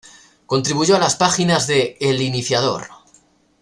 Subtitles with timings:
[0.47, 2.87] Contribuyó a las páginas de "El Iniciador".